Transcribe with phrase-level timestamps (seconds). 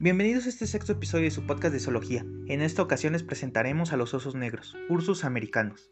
[0.00, 2.24] Bienvenidos a este sexto episodio de su podcast de zoología.
[2.46, 5.90] En esta ocasión les presentaremos a los osos negros, Ursus americanos.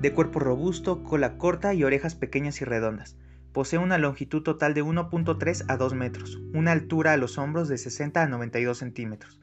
[0.00, 3.18] De cuerpo robusto, cola corta y orejas pequeñas y redondas.
[3.52, 7.76] Posee una longitud total de 1.3 a 2 metros, una altura a los hombros de
[7.76, 9.38] 60 a 92 centímetros,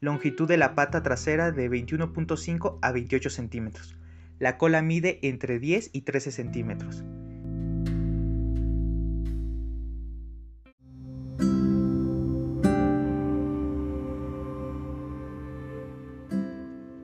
[0.00, 3.96] longitud de la pata trasera de 21.5 a 28 centímetros.
[4.40, 7.04] La cola mide entre 10 y 13 centímetros.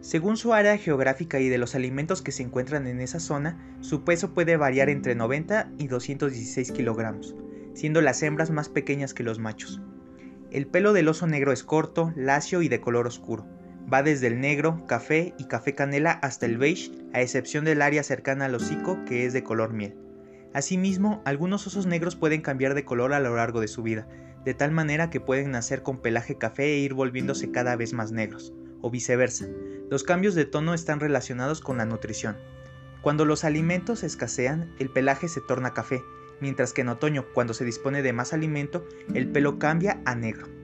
[0.09, 4.05] Según su área geográfica y de los alimentos que se encuentran en esa zona, su
[4.05, 7.37] peso puede variar entre 90 y 216 kilogramos,
[7.75, 9.83] siendo las hembras más pequeñas que los machos.
[10.51, 13.47] El pelo del oso negro es corto, lacio y de color oscuro.
[13.93, 18.03] Va desde el negro, café y café canela hasta el beige, a excepción del área
[18.03, 19.95] cercana al hocico que es de color miel.
[20.55, 24.09] Asimismo, algunos osos negros pueden cambiar de color a lo largo de su vida,
[24.47, 28.11] de tal manera que pueden nacer con pelaje café e ir volviéndose cada vez más
[28.11, 29.47] negros, o viceversa,
[29.91, 32.37] los cambios de tono están relacionados con la nutrición.
[33.01, 36.03] Cuando los alimentos escasean, el pelaje se torna café,
[36.41, 40.58] mientras que en otoño, cuando se dispone de más alimento, el pelo cambia a negro.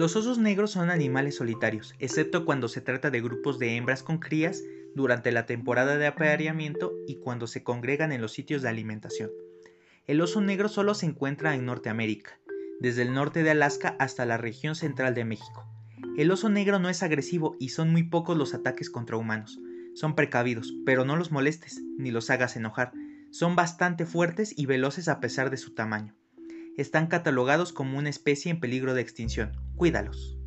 [0.00, 4.16] Los osos negros son animales solitarios, excepto cuando se trata de grupos de hembras con
[4.16, 4.62] crías
[4.94, 9.28] durante la temporada de apareamiento y cuando se congregan en los sitios de alimentación.
[10.06, 12.40] El oso negro solo se encuentra en Norteamérica,
[12.80, 15.66] desde el norte de Alaska hasta la región central de México.
[16.16, 19.60] El oso negro no es agresivo y son muy pocos los ataques contra humanos.
[19.92, 22.92] Son precavidos, pero no los molestes ni los hagas enojar.
[23.32, 26.14] Son bastante fuertes y veloces a pesar de su tamaño.
[26.78, 29.69] Están catalogados como una especie en peligro de extinción.
[29.80, 30.39] Cuídalos.